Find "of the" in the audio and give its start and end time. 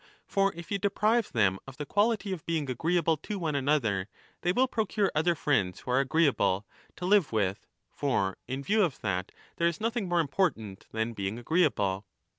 1.67-1.85